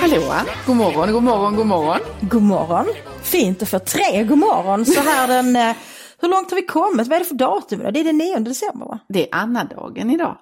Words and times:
Hallå, 0.00 0.32
god 0.66 0.76
morgon, 0.76 1.12
god 1.12 1.22
morgon, 1.22 1.56
god 1.56 1.66
morgon. 1.66 1.98
God 2.20 2.42
morgon. 2.42 2.86
Fint 3.22 3.62
att 3.62 3.68
få 3.68 3.78
tre 3.78 4.24
god 4.24 4.38
morgon 4.38 4.86
så 4.86 5.00
här 5.00 5.28
den... 5.42 5.56
eh, 5.56 5.76
Hur 6.20 6.28
långt 6.28 6.50
har 6.50 6.56
vi 6.56 6.62
kommit? 6.66 7.06
Vad 7.06 7.16
är 7.16 7.18
det 7.18 7.24
för 7.24 7.34
datum 7.34 7.80
idag? 7.80 7.94
Det 7.94 8.00
är 8.00 8.04
den 8.04 8.18
9 8.18 8.38
december 8.38 8.86
va? 8.86 8.98
Det 9.08 9.22
är 9.22 9.28
Anna-dagen 9.38 10.10
idag. 10.10 10.36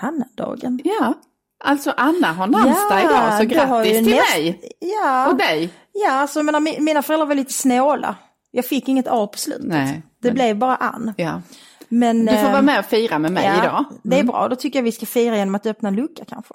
Anna-dagen. 0.00 0.80
Ja, 0.84 1.14
alltså 1.64 1.94
Anna 1.96 2.32
har 2.32 2.46
namnsdag 2.46 3.00
idag, 3.04 3.38
så 3.38 3.44
grattis 3.44 3.92
till 3.98 4.14
näst- 4.14 4.34
mig 4.36 4.60
Ja, 4.80 5.28
och 5.28 5.36
dig. 5.36 5.70
ja 5.92 6.10
alltså, 6.12 6.38
jag 6.38 6.46
menar, 6.46 6.60
mi- 6.60 6.80
mina 6.80 7.02
föräldrar 7.02 7.26
var 7.26 7.34
lite 7.34 7.52
snåla. 7.52 8.14
Jag 8.50 8.64
fick 8.64 8.88
inget 8.88 9.06
A 9.08 9.26
på 9.26 9.38
slutet. 9.38 9.66
Nej, 9.66 10.02
det 10.22 10.28
men- 10.28 10.34
blev 10.34 10.56
bara 10.58 10.76
Ann. 10.76 11.14
Ja. 11.16 11.42
Men, 11.88 12.26
Du 12.26 12.32
får 12.32 12.44
eh, 12.46 12.52
vara 12.52 12.62
med 12.62 12.78
och 12.78 12.84
fira 12.86 13.18
med 13.18 13.32
mig 13.32 13.44
ja, 13.44 13.58
idag. 13.64 13.84
Det 14.02 14.18
är 14.18 14.24
bra, 14.24 14.48
då 14.48 14.56
tycker 14.56 14.78
jag 14.78 14.84
vi 14.84 14.92
ska 14.92 15.06
fira 15.06 15.36
genom 15.36 15.54
att 15.54 15.66
öppna 15.66 15.88
en 15.88 15.96
lucka 15.96 16.24
kanske. 16.28 16.54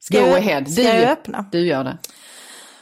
Ska 0.00 0.20
Go 0.20 0.26
jag, 0.26 0.36
ahead, 0.36 0.64
Ska 0.64 0.82
du, 0.82 0.88
jag 0.88 1.10
öppna? 1.10 1.44
du 1.52 1.66
gör 1.66 1.84
det. 1.84 1.98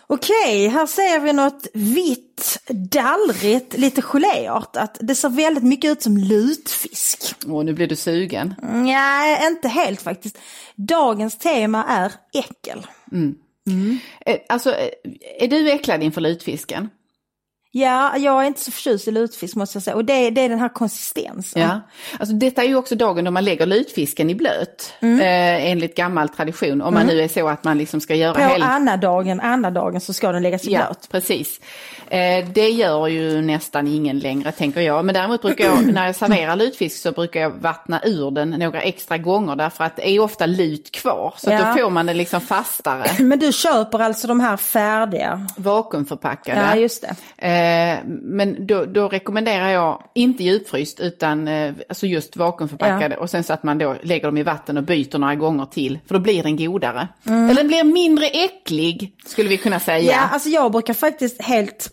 Okej, 0.07 0.69
här 0.69 0.87
ser 0.87 1.21
vi 1.21 1.33
något 1.33 1.67
vitt, 1.75 2.59
dallrigt, 2.69 3.79
lite 3.79 4.03
geléartat. 4.03 4.99
Det 5.01 5.15
ser 5.15 5.29
väldigt 5.29 5.65
mycket 5.65 5.91
ut 5.91 6.03
som 6.03 6.17
lutfisk. 6.17 7.35
Åh, 7.47 7.65
nu 7.65 7.73
blir 7.73 7.87
du 7.87 7.97
sugen. 7.97 8.55
Nej, 8.63 9.47
inte 9.47 9.69
helt 9.69 10.03
faktiskt. 10.03 10.39
Dagens 10.75 11.39
tema 11.39 11.85
är 11.85 12.13
äckel. 12.35 12.87
Eh, 14.27 14.37
Alltså, 14.49 14.71
eh, 14.75 14.89
är 15.41 15.49
du 15.49 15.71
äcklad 15.71 16.03
inför 16.03 16.21
lutfisken? 16.21 16.89
Ja, 17.79 18.17
jag 18.17 18.43
är 18.43 18.47
inte 18.47 18.61
så 18.61 18.71
förtjust 18.71 19.09
i 19.09 19.11
lutfisk 19.11 19.57
måste 19.57 19.77
jag 19.77 19.83
säga. 19.83 19.95
Och 19.97 20.05
det, 20.05 20.31
det 20.31 20.41
är 20.41 20.49
den 20.49 20.59
här 20.59 20.69
konsistensen. 20.69 21.63
Ja. 21.63 21.81
Alltså, 22.19 22.35
detta 22.35 22.63
är 22.63 22.67
ju 22.69 22.77
också 22.77 22.95
dagen 22.95 23.25
då 23.25 23.31
man 23.31 23.45
lägger 23.45 23.67
lutfisken 23.67 24.31
i 24.31 24.35
blöt, 24.35 24.93
Mm. 25.01 25.21
eh, 25.21 25.71
enligt 25.71 25.97
gammal 25.97 26.29
tradition. 26.29 26.83
Om 26.83 26.95
man 26.95 27.07
nu 27.07 27.21
är 27.21 27.29
så 27.29 27.49
att 27.49 27.65
man 27.65 27.79
liksom 27.79 28.01
ska 28.01 28.15
göra 28.15 28.35
På 28.35 28.41
hela... 28.41 28.67
Anna-dagen, 28.67 29.41
Anna-dagen 29.41 30.01
så 30.01 30.13
ska 30.13 30.33
den 30.33 30.43
läggas 30.43 30.65
i 30.65 30.73
Ja, 30.73 30.79
blöt. 30.87 31.09
precis. 31.11 31.61
Eh, 32.09 32.47
det 32.55 32.69
gör 32.71 33.07
ju 33.07 33.41
nästan 33.43 33.87
ingen 33.87 34.19
längre 34.19 34.53
tänker 34.53 34.81
jag. 34.81 35.05
Men 35.05 35.15
däremot 35.15 35.43
brukar 35.43 35.65
jag, 35.65 35.87
när 35.95 36.07
jag 36.07 36.17
serverar 36.17 36.57
lutfisk 36.57 37.03
så 37.03 37.13
brukar 37.13 37.41
jag 37.41 37.51
vattna 37.51 38.01
ur 38.05 38.31
den 38.31 38.51
några 38.51 38.81
extra 38.81 39.19
gånger 39.19 39.57
därför 39.57 39.85
att 39.85 39.97
det 39.97 40.09
är 40.11 40.21
ofta 40.21 40.47
lut 40.47 40.91
kvar. 40.93 41.35
Så 41.37 41.51
Ja. 41.51 41.59
då 41.59 41.81
får 41.83 41.91
man 41.91 42.07
den 42.07 42.17
liksom 42.17 42.41
fastare, 42.41 43.05
Men 43.25 43.39
du 43.39 43.53
köper 43.53 43.99
alltså 43.99 44.27
de 44.27 44.41
här 44.41 44.57
färdiga? 44.57 45.47
vakuumförpackade. 45.57 46.61
Ja, 46.71 46.77
just 46.77 47.03
det. 47.37 47.47
Eh, 47.49 47.66
men 48.07 48.67
då, 48.67 48.85
då 48.85 49.09
rekommenderar 49.09 49.69
jag 49.69 50.03
inte 50.15 50.45
djupfryst 50.45 51.01
utan 51.01 51.49
eh, 51.49 51.75
alltså 51.89 52.07
just 52.07 52.37
vakuumförpackade 52.37 53.17
och 53.17 53.31
sen 53.31 53.45
så 53.45 53.53
att 53.53 53.63
man 53.63 53.79
då 53.79 53.97
lägger 54.03 54.27
dem 54.27 54.39
i 54.39 54.43
vatten 54.43 54.77
och 54.77 54.85
byter 54.85 55.19
några 55.19 55.35
gånger 55.35 55.67
till 55.67 55.99
för 56.07 56.15
då 56.15 56.21
blir 56.21 56.43
den 56.43 56.57
godare. 56.57 57.09
Eller 57.25 57.55
den 57.55 57.69
blir 57.69 57.85
mindre 57.85 58.27
äcklig 58.27 59.13
skulle 59.27 59.49
vi 59.49 59.57
kunna 59.57 59.81
säga. 59.81 59.99
Mm. 59.99 60.29
Ja, 60.29 60.35
alltså 60.35 60.49
jag 60.49 60.73
brukar 60.73 60.95
faktiskt 60.95 61.43
helt... 61.43 61.93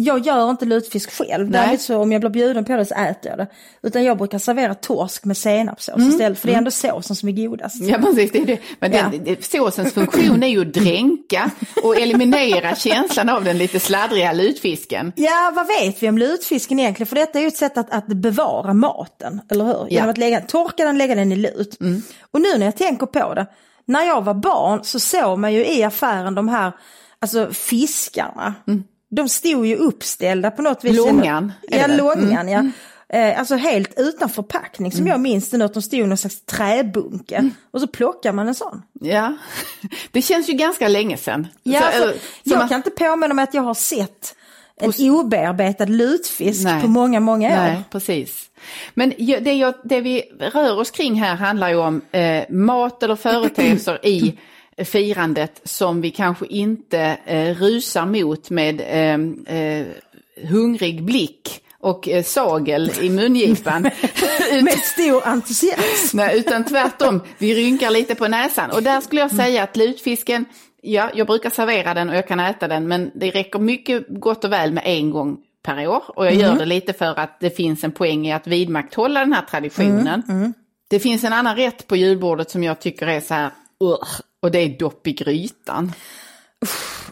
Jag 0.00 0.26
gör 0.26 0.50
inte 0.50 0.64
lutfisk 0.64 1.10
själv. 1.12 1.50
Nej. 1.50 1.60
Däremot 1.60 1.80
så 1.80 1.96
om 1.98 2.12
jag 2.12 2.20
blir 2.20 2.30
bjuden 2.30 2.64
på 2.64 2.76
det 2.76 2.84
så 2.84 2.94
äter 2.94 3.30
jag 3.30 3.38
det. 3.38 3.46
Utan 3.82 4.04
jag 4.04 4.18
brukar 4.18 4.38
servera 4.38 4.74
torsk 4.74 5.24
med 5.24 5.36
senapssås 5.36 5.96
Mm. 5.96 6.08
istället. 6.08 6.38
För 6.38 6.48
det 6.48 6.54
är 6.54 6.58
ändå 6.58 6.70
såsen 6.70 7.16
som 7.16 7.28
är 7.28 7.32
godast. 7.32 7.82
Ja 7.82 7.98
precis, 7.98 8.32
det 8.32 8.38
är 8.38 8.46
det. 8.46 8.58
Men 8.80 8.92
Ja. 8.92 9.10
den, 9.24 9.36
såsens 9.40 9.92
funktion 9.94 10.42
är 10.42 10.46
ju 10.48 10.60
att 10.60 10.74
dränka 10.74 11.50
och 11.84 11.96
eliminera 11.96 12.74
känslan 12.76 13.28
av 13.28 13.44
den 13.44 13.58
lite 13.58 13.80
sladdriga 13.80 14.32
lutfisken. 14.32 15.12
Ja, 15.16 15.52
vad 15.56 15.66
vet 15.66 16.02
vi 16.02 16.08
om 16.08 16.18
lutfisken 16.18 16.78
egentligen? 16.80 17.06
För 17.06 17.16
detta 17.16 17.38
är 17.38 17.42
ju 17.42 17.48
ett 17.48 17.56
sätt 17.56 17.78
att, 17.78 17.90
att 17.90 18.06
bevara 18.06 18.74
maten, 18.74 19.40
eller 19.50 19.64
hur? 19.64 19.86
Genom 19.90 20.10
att 20.10 20.18
lägga, 20.18 20.40
torka 20.40 20.84
den, 20.84 20.98
lägga 20.98 21.14
den 21.14 21.32
i 21.32 21.36
lut. 21.36 21.80
Mm. 21.80 22.02
Och 22.30 22.40
nu 22.40 22.58
när 22.58 22.66
jag 22.66 22.76
tänker 22.76 23.06
på 23.06 23.34
det, 23.34 23.46
när 23.84 24.04
jag 24.06 24.24
var 24.24 24.34
barn 24.34 24.80
så 24.84 25.00
såg 25.00 25.38
man 25.38 25.52
ju 25.54 25.66
i 25.66 25.82
affären 25.84 26.34
de 26.34 26.48
här 26.48 26.72
alltså 27.20 27.48
fiskarna. 27.52 28.54
De 29.10 29.28
stod 29.28 29.66
ju 29.66 29.76
uppställda 29.76 30.50
på 30.50 30.62
något 30.62 30.84
vis. 30.84 30.98
Mm. 30.98 31.16
Långan, 31.16 31.52
Ja, 31.62 31.76
det? 31.76 31.84
Mm. 31.84 31.96
långan 31.96 32.48
ja. 32.48 32.64
Eh, 33.12 33.38
alltså 33.38 33.54
helt 33.56 33.92
utan 33.96 34.28
förpackning 34.28 34.92
som 34.92 35.06
jag 35.06 35.20
minns 35.20 35.50
det 35.50 35.58
nu 35.58 35.64
att 35.64 35.74
de 35.74 35.82
stod 35.82 36.00
i 36.00 36.04
någon 36.06 36.16
slags 36.18 36.40
träbunke. 36.44 37.34
Mm. 37.36 37.50
Och 37.70 37.80
så 37.80 37.86
plockar 37.86 38.32
man 38.32 38.48
en 38.48 38.54
sån. 38.54 38.82
Ja, 39.00 39.36
det 40.10 40.22
känns 40.22 40.48
ju 40.48 40.52
ganska 40.52 40.88
länge 40.88 41.16
sedan. 41.16 41.46
Ja, 41.62 41.80
Så, 41.80 41.98
för 41.98 42.08
eh, 42.08 42.14
jag 42.42 42.58
man- 42.58 42.68
kan 42.68 42.76
inte 42.76 42.90
påminna 42.90 43.34
mig 43.34 43.42
att 43.42 43.54
jag 43.54 43.62
har 43.62 43.74
sett 43.74 44.34
en 44.80 44.92
obearbetad 45.10 45.84
lutfisk 45.84 46.64
Nej. 46.64 46.82
på 46.82 46.88
många, 46.88 47.20
många 47.20 47.48
år. 47.48 47.56
Nej, 47.56 47.82
precis. 47.90 48.44
Men 48.94 49.12
det, 49.18 49.52
jag, 49.52 49.74
det 49.84 50.00
vi 50.00 50.22
rör 50.40 50.78
oss 50.78 50.90
kring 50.90 51.14
här 51.22 51.34
handlar 51.34 51.68
ju 51.68 51.76
om 51.76 52.00
eh, 52.12 52.44
mat 52.50 53.02
eller 53.02 53.16
företeelser 53.16 54.06
i 54.06 54.38
firandet 54.84 55.60
som 55.64 56.00
vi 56.00 56.10
kanske 56.10 56.46
inte 56.46 57.18
eh, 57.24 57.54
rusar 57.54 58.06
mot 58.06 58.50
med 58.50 58.80
eh, 58.80 59.56
eh, 59.56 59.86
hungrig 60.48 61.04
blick 61.04 61.62
och 61.80 62.08
eh, 62.08 62.22
sagel 62.22 62.90
i 63.00 63.10
mungipan. 63.10 63.82
Med 64.62 64.78
stor 64.78 65.26
entusiasm. 65.26 66.16
Nej, 66.16 66.38
utan 66.38 66.64
tvärtom, 66.64 67.20
vi 67.38 67.54
rynkar 67.54 67.90
lite 67.90 68.14
på 68.14 68.28
näsan. 68.28 68.70
Och 68.70 68.82
där 68.82 69.00
skulle 69.00 69.20
jag 69.20 69.30
säga 69.36 69.62
att 69.62 69.76
lutfisken, 69.76 70.44
ja, 70.82 71.10
jag 71.14 71.26
brukar 71.26 71.50
servera 71.50 71.94
den 71.94 72.08
och 72.08 72.16
jag 72.16 72.28
kan 72.28 72.40
äta 72.40 72.68
den, 72.68 72.88
men 72.88 73.10
det 73.14 73.30
räcker 73.30 73.58
mycket 73.58 74.04
gott 74.08 74.44
och 74.44 74.52
väl 74.52 74.72
med 74.72 74.82
en 74.86 75.10
gång 75.10 75.38
per 75.62 75.86
år. 75.88 76.02
Och 76.06 76.26
jag 76.26 76.34
gör 76.34 76.56
det 76.58 76.66
lite 76.66 76.92
för 76.92 77.18
att 77.18 77.40
det 77.40 77.50
finns 77.50 77.84
en 77.84 77.92
poäng 77.92 78.26
i 78.26 78.32
att 78.32 78.46
vidmakthålla 78.46 79.20
den 79.20 79.32
här 79.32 79.42
traditionen. 79.50 80.22
Det 80.90 81.00
finns 81.00 81.24
en 81.24 81.32
annan 81.32 81.56
rätt 81.56 81.86
på 81.86 81.96
julbordet 81.96 82.50
som 82.50 82.64
jag 82.64 82.80
tycker 82.80 83.06
är 83.06 83.20
så 83.20 83.34
här, 83.34 83.50
"Ugh", 83.84 84.20
och 84.42 84.50
det 84.50 84.58
är 84.58 84.78
dopp 84.78 85.06
i 85.06 85.12
grytan. 85.12 85.92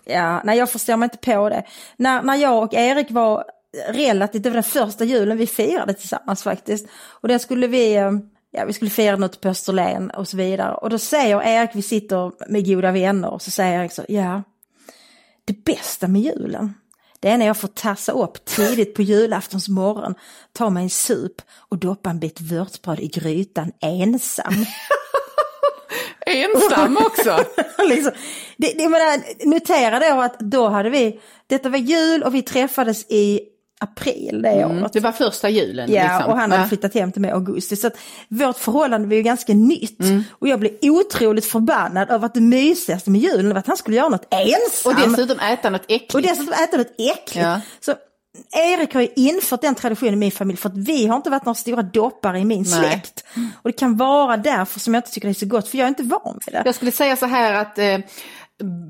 Ja, 0.05 0.41
nej 0.45 0.59
jag 0.59 0.71
förstår 0.71 0.97
mig 0.97 1.07
inte 1.07 1.33
på 1.33 1.49
det. 1.49 1.65
När, 1.97 2.23
när 2.23 2.37
jag 2.37 2.63
och 2.63 2.75
Erik 2.75 3.11
var 3.11 3.45
relativt, 3.89 4.43
det 4.43 4.51
var 4.51 4.55
den 4.55 4.63
första 4.63 5.05
julen 5.05 5.39
vi 5.39 5.47
firade 5.47 5.95
tillsammans 5.95 6.43
faktiskt. 6.43 6.87
Och 6.93 7.29
den 7.29 7.41
skulle 7.41 7.67
vi, 7.67 7.95
eh, 7.95 8.13
ja 8.51 8.65
vi 8.65 8.73
skulle 8.73 8.91
fira 8.91 9.17
något 9.17 9.41
på 9.41 9.49
Österlen 9.49 10.11
och 10.11 10.29
så 10.29 10.37
vidare. 10.37 10.75
Och 10.75 10.91
då 10.91 10.99
säger 10.99 11.43
Erik, 11.43 11.71
vi 11.75 11.83
sitter 11.83 12.51
med 12.51 12.67
goda 12.67 12.93
vänner 12.93 13.31
och 13.31 13.43
så 13.43 13.51
säger 13.51 13.81
Erik 13.81 13.93
så, 13.93 14.05
ja, 14.09 14.43
det 15.45 15.65
bästa 15.65 16.09
med 16.09 16.23
julen, 16.23 16.75
det 17.21 17.29
är 17.29 17.39
när 17.39 17.47
jag 17.47 17.57
får 17.57 17.69
tassa 17.69 18.13
upp 18.13 18.45
tidigt 18.45 18.95
på 18.95 19.03
julaftons 19.03 19.69
morgon, 19.69 20.15
ta 20.53 20.71
mig 20.71 20.83
en 20.83 20.91
sup 20.91 21.43
och 21.69 21.79
doppa 21.79 22.11
en 22.11 22.21
bit 22.21 22.41
vörtbröd 22.41 23.01
i 23.01 23.09
grytan 23.09 23.73
ensam. 23.81 24.55
Ensam 26.27 26.97
också! 27.07 27.45
liksom, 27.89 28.13
det, 28.57 28.73
det, 28.79 28.89
menar, 28.89 29.47
notera 29.47 29.99
då 30.15 30.21
att 30.21 30.39
då 30.39 30.69
hade 30.69 30.91
vi, 30.91 31.21
detta 31.47 31.69
var 31.69 31.79
jul 31.79 32.23
och 32.23 32.35
vi 32.35 32.43
träffades 32.43 33.07
i 33.11 33.41
april 33.81 34.43
det 34.43 34.49
Mm, 34.49 34.83
året. 34.83 34.93
det 34.93 35.01
var 35.01 35.13
första 35.13 35.49
julen. 35.49 35.93
Ja, 35.93 36.03
liksom. 36.03 36.33
och 36.33 36.39
han 36.39 36.51
hade 36.51 36.63
Ja. 36.63 36.69
flyttat 36.69 36.95
hem 36.95 37.13
till 37.13 37.21
mig 37.23 37.31
i 37.31 37.33
augusti. 37.33 37.77
Så 37.77 37.87
att 37.87 37.97
vårt 38.29 38.59
förhållande 38.59 39.09
var 39.09 39.15
ju 39.15 39.23
ganska 39.23 39.53
nytt. 39.55 40.01
Mm. 40.01 40.25
Och 40.31 40.49
jag 40.49 40.61
blev 40.61 40.73
otroligt 40.83 41.47
förbannad 41.47 42.11
över 42.11 42.27
att 42.27 42.35
det 42.35 42.41
mysigaste 42.41 43.11
med 43.11 43.21
julen 43.21 43.49
var 43.49 43.57
att 43.59 43.67
han 43.67 43.77
skulle 43.77 43.97
göra 43.97 44.09
något 44.09 44.27
ensam. 44.35 44.93
Och 44.93 45.11
dessutom 45.11 45.39
äta 45.41 45.71
något 45.71 45.83
äckligt. 45.89 46.15
Och 46.15 46.23
dessutom 46.23 46.53
äta 46.53 46.77
något 46.77 46.93
äckligt. 46.99 47.37
Ja. 47.37 47.61
Så 47.81 47.95
Erik 48.53 48.95
har 48.95 49.01
ju 49.01 49.09
infört 49.17 49.61
den 49.61 49.75
traditionen 49.75 50.13
i 50.13 50.17
min 50.17 50.31
familj 50.31 50.59
för 50.59 50.69
att 50.69 50.77
vi 50.77 51.07
har 51.07 51.17
inte 51.17 51.31
varit 51.31 51.45
några 51.45 51.55
stora 51.55 51.83
doppare 51.83 52.39
i 52.39 52.45
min 52.45 52.63
Nej. 52.63 52.81
släkt. 52.81 53.25
Och 53.63 53.69
det 53.69 53.79
kan 53.79 53.97
vara 53.97 54.37
därför 54.37 54.81
som 54.81 54.95
jag 54.95 54.99
inte 54.99 55.11
tycker 55.11 55.29
det 55.29 55.33
är 55.33 55.35
så 55.35 55.47
gott, 55.47 55.69
för 55.69 55.79
jag 55.79 55.85
är 55.85 55.89
inte 55.89 56.03
van 56.03 56.41
vid 56.47 56.55
det. 56.55 56.63
Jag 56.65 56.75
skulle 56.75 56.93
säga 56.93 57.17
så 57.17 57.27
här 57.27 57.55
att 57.55 57.79
eh, 57.79 57.99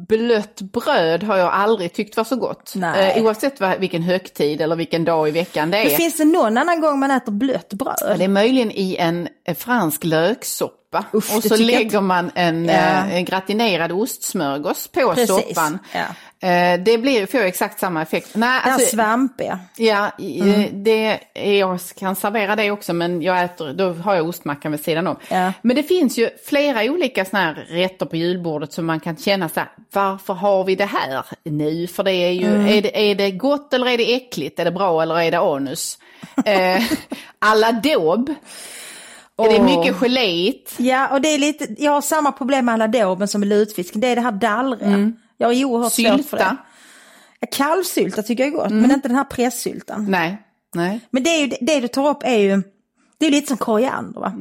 blött 0.08 0.60
bröd 0.60 1.22
har 1.22 1.36
jag 1.36 1.52
aldrig 1.52 1.92
tyckt 1.92 2.16
var 2.16 2.24
så 2.24 2.36
gott. 2.36 2.74
Eh, 2.76 3.24
oavsett 3.24 3.60
vad, 3.60 3.80
vilken 3.80 4.02
högtid 4.02 4.60
eller 4.60 4.76
vilken 4.76 5.04
dag 5.04 5.28
i 5.28 5.30
veckan 5.30 5.70
det 5.70 5.78
är. 5.78 5.84
Men 5.84 5.96
finns 5.96 6.16
det 6.16 6.24
någon 6.24 6.58
annan 6.58 6.80
gång 6.80 6.98
man 6.98 7.10
äter 7.10 7.32
blött 7.32 7.72
bröd? 7.72 8.14
Det 8.18 8.24
är 8.24 8.28
möjligen 8.28 8.70
i 8.70 8.97
en 8.97 9.28
eh, 9.48 9.56
fransk 9.56 10.04
löksoppa. 10.04 10.75
Usch, 11.15 11.37
och 11.37 11.43
det 11.43 11.48
så 11.48 11.57
lägger 11.57 12.01
man 12.01 12.31
en, 12.34 12.65
Ja. 12.65 12.72
eh, 12.72 13.15
en 13.16 13.25
gratinerad 13.25 13.93
ostsmörgås 13.93 14.89
på 14.89 15.13
Precis, 15.15 15.27
soppan. 15.28 15.78
ja. 15.95 16.04
Eh, 16.48 16.81
det 16.81 16.98
blir, 16.98 17.27
får 17.27 17.39
exakt 17.39 17.81
samma 17.81 18.03
effekt. 18.03 18.28
Nej, 18.34 18.60
Det 18.65 18.72
alltså, 18.72 18.97
svampiga. 18.97 19.59
Ja, 19.77 20.10
Mm. 20.19 20.84
det, 20.84 21.19
jag 21.34 21.78
kan 21.98 22.16
servera 22.16 22.57
det 22.57 22.71
också 22.71 22.93
men 22.93 23.22
jag 23.22 23.43
äter, 23.45 23.72
då 23.72 23.93
har 23.93 24.15
jag 24.15 24.28
ostmacka 24.28 24.69
vid 24.69 24.84
sidan 24.84 25.07
om. 25.07 25.16
Ja. 25.28 25.53
Men 25.63 25.77
det 25.77 25.83
finns 25.83 26.19
ju 26.19 26.31
flera 26.47 26.83
olika 26.93 27.25
såna 27.25 27.43
här 27.43 27.54
rätter 27.69 28.07
på 28.07 28.16
julbordet 28.16 28.72
som 28.72 28.87
man 28.87 29.01
kan 29.01 29.16
känna 29.16 29.48
så 29.48 29.60
här, 29.60 29.69
varför 29.93 30.34
har 30.34 30.65
vi 30.65 30.75
det 30.75 30.84
här 30.84 31.25
nu? 31.45 31.87
För 31.87 32.03
det 32.03 32.13
är 32.13 32.31
ju, 32.31 32.47
Mm. 32.47 32.66
är, 32.69 32.83
det, 32.83 33.10
är 33.10 33.15
det 33.15 33.31
gott 33.31 33.75
eller 33.75 33.87
är 33.89 33.98
det 33.98 34.15
äckligt? 34.15 34.59
Är 34.59 34.65
det 34.65 34.71
bra 34.72 35.03
eller 35.03 35.21
är 35.21 35.31
det 35.31 35.39
anus? 35.39 35.98
eh, 36.45 36.83
alla 37.39 37.72
daub. 37.72 38.34
Är 39.38 39.48
det 39.48 39.59
Åh. 39.59 39.65
mycket 39.65 39.97
geléigt? 39.97 40.74
Ja, 40.78 41.09
och 41.09 41.21
det 41.21 41.28
är 41.28 41.38
lite, 41.38 41.66
jag 41.78 41.92
har 41.92 42.00
samma 42.00 42.33
problem 42.33 42.65
med 42.65 42.72
alla 42.72 42.88
doben 42.88 43.28
som 43.28 43.41
med 43.41 43.48
lutfisken. 43.48 44.00
Det 44.00 44.06
är 44.09 44.16
det 44.16 44.22
här 44.22 44.33
dallriga. 44.33 45.12
Jag 45.36 45.53
är 45.53 45.65
oerhört 45.65 45.92
svårt 45.92 46.04
för 46.06 46.12
det. 46.15 46.22
Sylta? 46.22 46.56
Kalvsylta 47.53 48.22
tycker 48.22 48.44
jag 48.44 48.53
är 48.53 48.56
gott, 48.56 48.71
men 48.71 48.91
inte 48.91 49.09
den 49.09 49.16
här 49.16 49.24
pressyltan. 49.24 50.10
Nej. 50.10 50.42
Nej. 50.74 51.00
Men 51.10 51.22
det, 51.22 51.30
är 51.30 51.41
ju, 51.47 51.53
det 51.60 51.80
du 51.80 51.88
tar 51.88 52.09
upp 52.09 52.22
är 52.22 52.38
ju 52.38 52.62
Det 53.18 53.27
är 53.27 53.30
lite 53.30 53.48
som 53.48 53.56
koriander 53.56 54.21
va? 54.21 54.33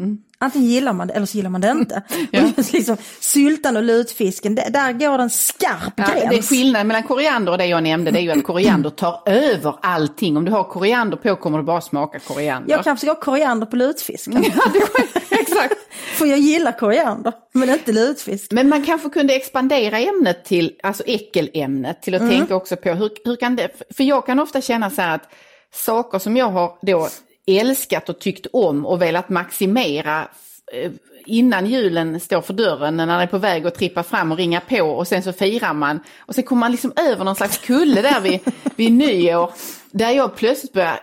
Antingen 0.45 0.67
gillar 0.69 0.93
man 0.93 1.07
det 1.07 1.13
eller 1.13 1.25
så 1.25 1.37
gillar 1.37 1.49
man 1.49 1.61
det 1.61 1.71
inte. 1.71 2.01
Ja. 2.31 2.41
Och 2.57 2.73
liksom, 2.73 2.97
syltan 3.19 3.77
och 3.77 3.83
lutfisken, 3.83 4.55
det, 4.55 4.69
där 4.73 4.91
går 4.91 5.19
en 5.19 5.29
skarp 5.29 5.93
Ja, 5.95 6.03
gräns. 6.13 6.29
det 6.29 6.37
är 6.37 6.41
skillnaden 6.41 6.87
mellan 6.87 7.03
koriander 7.03 7.51
och 7.51 7.57
det 7.57 7.65
jag 7.65 7.83
nämnde, 7.83 8.11
det 8.11 8.19
är 8.19 8.21
ju 8.21 8.31
att 8.31 8.43
koriander 8.43 8.89
tar 8.95 9.21
över 9.25 9.75
allting. 9.81 10.37
Om 10.37 10.45
du 10.45 10.51
har 10.51 10.63
koriander 10.63 11.17
på 11.17 11.35
kommer 11.35 11.57
du 11.57 11.63
bara 11.63 11.81
smaka 11.81 12.19
koriander. 12.19 12.71
Jag 12.71 12.83
kanske 12.83 13.05
ska 13.05 13.13
ha 13.13 13.21
koriander 13.21 13.65
på 13.65 13.75
det- 13.75 15.29
Exakt. 15.39 15.73
För 16.15 16.25
jag 16.25 16.39
gillar 16.39 16.71
koriander, 16.79 17.33
men 17.53 17.69
inte 17.69 17.91
lutfisk. 17.91 18.51
Men 18.51 18.69
man 18.69 18.83
kanske 18.85 19.09
kunde 19.09 19.35
expandera 19.35 19.99
ämnet 19.99 20.45
till, 20.45 20.73
alltså 20.83 21.03
äckelämnet, 21.07 22.01
till 22.01 22.15
att 22.15 22.21
Mm. 22.21 22.37
tänka 22.37 22.55
också 22.55 22.75
på 22.75 22.89
hur, 22.89 23.09
hur 23.25 23.35
kan 23.35 23.55
det, 23.55 23.69
för 23.95 24.03
jag 24.03 24.25
kan 24.25 24.39
ofta 24.39 24.61
känna 24.61 24.89
så 24.89 25.01
här 25.01 25.15
att 25.15 25.29
saker 25.73 26.19
som 26.19 26.37
jag 26.37 26.49
har 26.49 26.77
då 26.81 27.07
älskat 27.47 28.09
och 28.09 28.19
tyckt 28.19 28.47
om 28.53 28.85
och 28.85 29.01
velat 29.01 29.29
maximera 29.29 30.27
eh, 30.71 30.91
innan 31.25 31.65
julen 31.65 32.19
står 32.19 32.41
för 32.41 32.53
dörren, 32.53 32.97
när 32.97 33.07
den 33.07 33.19
är 33.19 33.27
på 33.27 33.37
väg 33.37 33.67
att 33.67 33.75
trippa 33.75 34.03
fram 34.03 34.31
och 34.31 34.37
ringa 34.37 34.61
på 34.61 34.81
och 34.81 35.07
sen 35.07 35.23
så 35.23 35.33
firar 35.33 35.73
man. 35.73 35.99
Och 36.19 36.35
sen 36.35 36.43
kommer 36.43 36.59
man 36.59 36.71
liksom 36.71 36.93
över 36.95 37.25
någon 37.25 37.35
slags 37.35 37.57
kulle 37.57 38.01
där 38.01 38.19
vid, 38.19 38.39
vid 38.75 38.91
nyår, 38.91 39.51
där 39.91 40.11
jag 40.11 40.35
plötsligt 40.35 40.73
börjar 40.73 40.99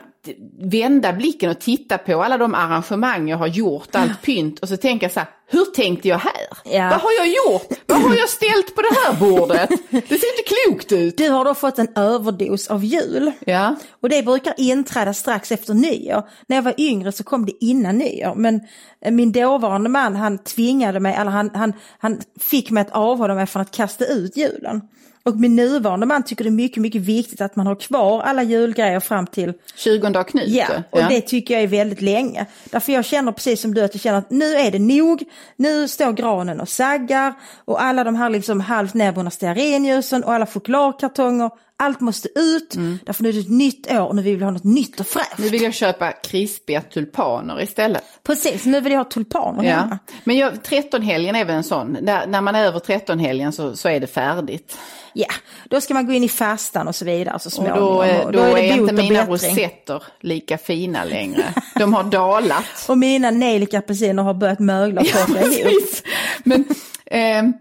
vända 0.58 1.12
blicken 1.12 1.50
och 1.50 1.60
titta 1.60 1.98
på 1.98 2.22
alla 2.22 2.38
de 2.38 2.54
arrangemang 2.54 3.28
jag 3.28 3.36
har 3.36 3.46
gjort, 3.46 3.88
allt 3.92 4.22
pynt 4.22 4.58
och 4.58 4.68
så 4.68 4.76
tänker 4.76 5.04
jag 5.04 5.12
så 5.12 5.20
här, 5.20 5.28
hur 5.46 5.64
tänkte 5.64 6.08
jag 6.08 6.18
här? 6.18 6.32
Ja. 6.64 6.88
Vad 6.88 7.00
har 7.00 7.12
jag 7.18 7.26
gjort? 7.26 7.68
Vad 7.86 8.02
har 8.02 8.14
jag 8.14 8.28
ställt 8.28 8.74
på 8.74 8.82
det 8.82 8.96
här 9.04 9.20
bordet? 9.20 9.70
Det 9.90 10.18
ser 10.18 10.38
inte 10.38 10.54
klokt 10.66 10.92
ut. 10.92 11.16
Du 11.16 11.30
har 11.30 11.44
då 11.44 11.54
fått 11.54 11.78
en 11.78 11.88
överdos 11.96 12.68
av 12.68 12.84
jul. 12.84 13.32
Ja, 13.46 13.76
Och 14.00 14.08
det 14.08 14.22
brukar 14.22 14.54
inträda 14.56 15.14
strax 15.14 15.52
efter 15.52 15.74
nyår. 15.74 16.22
När 16.46 16.56
jag 16.56 16.62
var 16.62 16.74
yngre 16.78 17.12
så 17.12 17.24
kom 17.24 17.46
det 17.46 17.64
innan 17.64 17.98
nyår. 17.98 18.34
Men 18.34 18.60
eh, 19.00 19.10
min 19.12 19.32
dåvarande 19.32 19.88
man 19.88 20.16
han 20.16 20.38
tvingade 20.38 21.00
mig, 21.00 21.14
eller 21.14 21.30
han, 21.30 21.50
han, 21.54 21.72
han 21.98 22.20
fick 22.40 22.70
mig 22.70 22.80
att 22.80 22.90
avhålla 22.92 23.34
mig 23.34 23.46
från 23.46 23.62
att 23.62 23.70
kasta 23.70 24.04
ut 24.06 24.36
julen. 24.36 24.80
Och 25.24 25.36
min 25.36 25.56
nuvarande 25.56 26.06
man 26.06 26.22
tycker 26.22 26.44
det 26.44 26.50
är 26.50 26.52
mycket, 26.52 26.82
mycket 26.82 27.02
viktigt 27.02 27.40
att 27.40 27.56
man 27.56 27.66
har 27.66 27.74
kvar 27.74 28.22
alla 28.22 28.42
julgrejer 28.42 29.00
fram 29.00 29.26
till 29.26 29.52
20 29.76 30.18
av 30.18 30.24
Knut. 30.24 30.48
Ja, 30.48 30.66
och 30.90 31.02
det 31.08 31.20
tycker 31.20 31.54
jag 31.54 31.62
är 31.62 31.66
väldigt 31.66 32.00
länge. 32.00 32.46
Därför 32.64 32.92
jag 32.92 33.04
känner 33.04 33.32
precis 33.32 33.60
som 33.60 33.74
du 33.74 33.84
att 33.84 33.94
jag 33.94 34.00
känner 34.00 34.18
att 34.18 34.30
nu 34.30 34.54
är 34.54 34.70
det 34.70 34.78
nog. 34.78 35.22
Nu 35.56 35.88
står 35.88 36.12
granen 36.12 36.60
och 36.60 36.68
saggar 36.68 37.34
och 37.64 37.82
alla 37.82 38.04
de 38.04 38.14
här 38.14 38.30
liksom 38.30 38.60
halvt 38.60 38.94
nedbrunna 38.94 39.30
stearinljusen 39.30 40.24
och 40.24 40.32
alla 40.32 40.46
chokladkartonger. 40.46 41.50
Allt 41.82 42.00
måste 42.00 42.28
ut. 42.34 42.74
Därför 43.06 43.22
nu 43.22 43.28
är 43.28 43.32
det 43.32 43.38
ett 43.40 43.48
nytt 43.50 43.92
år 43.92 44.06
och 44.06 44.16
nu 44.16 44.22
vill 44.22 44.36
vi 44.36 44.44
ha 44.44 44.50
något 44.50 44.64
nytt 44.64 45.00
och 45.00 45.06
fräscht. 45.06 45.38
Nu 45.38 45.48
vill 45.48 45.62
jag 45.62 45.74
köpa 45.74 46.12
krispiga 46.12 46.80
tulpaner 46.80 47.62
istället. 47.62 48.02
Precis, 48.22 48.64
nu 48.64 48.80
vill 48.80 48.92
jag 48.92 48.98
ha 49.00 49.04
tulpaner 49.04 49.64
Ja. 49.64 49.70
hemma. 49.76 49.98
Men 50.24 50.36
jag, 50.36 50.52
13-helgen 50.54 51.36
är 51.36 51.44
väl 51.44 51.56
en 51.56 51.64
sån, 51.64 51.96
när, 52.02 52.26
när 52.26 52.40
man 52.40 52.54
är 52.54 52.64
över 52.64 52.78
13-helgen 52.78 53.52
så, 53.52 53.76
så 53.76 53.88
är 53.88 54.00
det 54.00 54.06
färdigt. 54.06 54.78
Ja, 55.14 55.26
då 55.70 55.80
ska 55.80 55.94
man 55.94 56.06
gå 56.06 56.12
in 56.12 56.24
i 56.24 56.28
fastan 56.28 56.88
och 56.88 56.94
så 56.96 57.04
vidare 57.04 57.38
så 57.38 57.46
Och 57.48 57.52
småningom. 57.52 57.78
då, 57.80 58.02
är- 58.02 58.24
Och 58.26 58.32
då, 58.32 58.40
är, 58.40 58.52
bot 58.78 58.90
inte 58.90 58.92
mina 59.02 59.26
rosetter 59.26 60.02
lika 60.20 60.58
fina 60.58 61.04
längre. 61.04 61.44
De 61.78 61.94
har 61.94 62.04
dalat. 62.04 62.64
Och 62.88 62.98
mina 62.98 63.30
nejlikapelsiner 63.30 64.22
har 64.22 64.34
börjat 64.34 64.58
mögla 64.58 65.00
och 65.00 65.06
ihop. 65.06 65.26
Precis. 65.36 66.02
Men 66.44 66.64
ehm, 67.06 67.52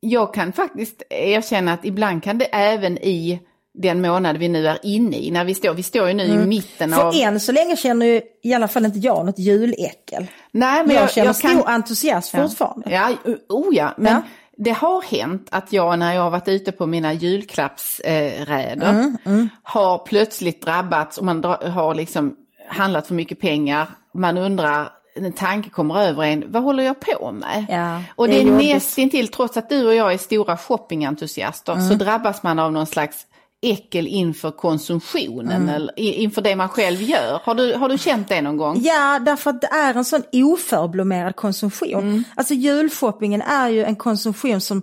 jag 0.00 0.34
kan 0.34 0.52
faktiskt 0.52 1.02
erkänna 1.10 1.72
att 1.72 1.84
ibland 1.84 2.22
kan 2.22 2.38
det 2.38 2.44
även 2.44 2.98
i 2.98 3.40
den 3.78 4.00
månad 4.00 4.36
vi 4.36 4.48
nu 4.48 4.68
är 4.68 4.78
inne 4.82 5.16
i, 5.16 5.30
när 5.30 5.44
vi 5.44 5.54
står, 5.54 5.74
vi 5.74 5.82
står 5.82 6.08
ju 6.08 6.14
nu 6.14 6.24
i 6.24 6.36
mitten 6.46 6.94
av... 6.94 7.00
Mm. 7.00 7.12
För 7.12 7.20
än 7.20 7.40
så 7.40 7.52
länge 7.52 7.76
känner 7.76 8.06
ju 8.06 8.20
i 8.42 8.54
alla 8.54 8.68
fall 8.68 8.84
inte 8.84 8.98
jag 8.98 9.26
något 9.26 9.38
juläckel. 9.38 10.26
Nej, 10.52 10.84
jag, 10.88 11.10
känner 11.10 11.32
stor 11.32 11.68
entusiasm 11.68 12.36
fortfarande. 12.36 12.90
Ja, 12.90 13.10
oh 13.48 13.74
ja, 13.74 13.94
men 13.96 14.12
Ja. 14.12 14.22
det 14.56 14.70
har 14.70 15.02
hänt 15.02 15.48
att 15.50 15.72
jag 15.72 15.98
när 15.98 16.14
jag 16.14 16.22
har 16.22 16.30
varit 16.30 16.48
ute 16.48 16.72
på 16.72 16.86
mina 16.86 17.12
julklappsräder 17.12 18.90
Mm, 19.26 19.48
har 19.62 19.98
plötsligt 19.98 20.62
drabbats 20.62 21.18
och 21.18 21.24
man 21.24 21.44
har 21.44 21.94
liksom 21.94 22.36
handlat 22.68 23.06
för 23.06 23.14
mycket 23.14 23.40
pengar. 23.40 23.88
Man 24.14 24.38
undrar, 24.38 24.88
en 25.16 25.32
tanke 25.32 25.70
kommer 25.70 26.00
över 26.02 26.22
en, 26.22 26.44
vad 26.52 26.62
håller 26.62 26.82
jag 26.84 27.00
på 27.00 27.32
med? 27.32 27.66
Ja, 27.68 28.02
och 28.16 28.28
det 28.28 28.32
det 28.34 28.40
är 28.40 28.46
är 28.46 28.74
nästintill, 28.74 29.28
trots 29.28 29.56
att 29.56 29.68
du 29.68 29.86
och 29.86 29.94
jag 29.94 30.12
är 30.12 30.18
stora 30.18 30.56
shoppingentusiaster, 30.56 31.72
så 31.74 31.80
Mm. 31.80 31.98
drabbas 31.98 32.42
man 32.42 32.58
av 32.58 32.72
någon 32.72 32.86
slags 32.86 33.26
äckel 33.72 34.06
inför 34.06 34.50
konsumtionen 34.50 35.62
Mm. 35.62 35.74
eller 35.74 35.98
inför 35.98 36.42
det 36.42 36.56
man 36.56 36.68
själv 36.68 37.02
gör. 37.02 37.40
Har 37.44 37.54
du, 37.54 37.74
har 37.74 37.88
du 37.88 37.98
känt 37.98 38.28
det 38.28 38.42
någon 38.42 38.56
gång? 38.56 38.80
Ja, 38.82 39.18
därför 39.18 39.50
att 39.50 39.60
det 39.60 39.66
är 39.66 39.94
en 39.94 40.04
sån 40.04 40.22
oförblommerad 40.32 41.36
konsumtion. 41.36 42.02
Mm. 42.02 42.24
Alltså 42.34 42.54
julshoppingen 42.54 43.42
är 43.42 43.68
ju 43.68 43.84
en 43.84 43.96
konsumtion 43.96 44.60
som 44.60 44.82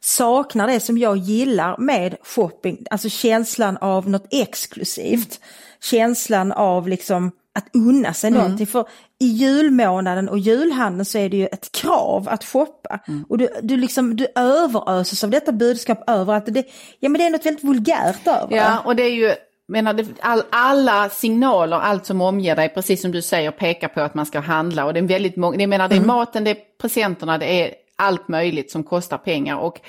saknar 0.00 0.66
det 0.66 0.80
som 0.80 0.98
jag 0.98 1.16
gillar 1.16 1.78
med 1.78 2.16
shopping. 2.22 2.78
Alltså 2.90 3.08
känslan 3.08 3.76
av 3.76 4.08
något 4.10 4.26
exklusivt. 4.30 5.40
Känslan 5.82 6.52
av 6.52 6.88
liksom 6.88 7.30
att 7.54 7.66
unna 7.74 8.12
sig 8.12 8.28
Mm. 8.28 8.42
någonting. 8.42 8.66
För 8.66 8.84
i 9.20 9.26
julmånaden 9.26 10.28
och 10.28 10.38
julhandeln 10.38 11.04
så 11.04 11.18
är 11.18 11.28
det 11.28 11.36
ju 11.36 11.46
ett 11.46 11.72
krav 11.72 12.28
att 12.28 12.44
shoppa. 12.44 12.98
Mm. 13.08 13.24
Och 13.28 13.38
du, 13.38 13.48
du, 13.62 13.76
liksom, 13.76 14.16
du 14.16 14.26
överöses 14.34 15.24
av 15.24 15.30
detta 15.30 15.52
budskap 15.52 16.04
överallt. 16.06 16.46
Och 16.46 16.52
Det, 16.52 16.66
ja 17.00 17.08
men 17.08 17.18
det 17.18 17.26
är 17.26 17.30
något 17.30 17.46
väldigt 17.46 17.64
vulgärt 17.64 18.26
över. 18.26 18.56
Ja, 18.56 18.78
och 18.84 18.96
det 18.96 19.02
är 19.02 19.14
ju, 19.14 19.32
menar, 19.68 20.06
all, 20.20 20.42
alla 20.50 21.08
signaler, 21.08 21.76
allt 21.76 22.06
som 22.06 22.20
omger 22.20 22.56
dig, 22.56 22.68
precis 22.68 23.02
som 23.02 23.12
du 23.12 23.22
säger, 23.22 23.50
pekar 23.50 23.88
på 23.88 24.00
att 24.00 24.14
man 24.14 24.26
ska 24.26 24.40
handla. 24.40 24.84
Och 24.84 24.94
det 24.94 25.00
är 25.00 25.04
väldigt 25.04 25.36
många, 25.36 25.56
det 25.56 25.66
menar, 25.66 25.88
det 25.88 25.96
är 25.96 26.00
maten, 26.00 26.44
det 26.44 26.50
är 26.50 26.58
presenterna, 26.80 27.38
det 27.38 27.46
är 27.46 27.74
allt 27.96 28.28
möjligt 28.28 28.70
som 28.70 28.84
kostar 28.84 29.18
pengar. 29.18 29.56
Och 29.56 29.80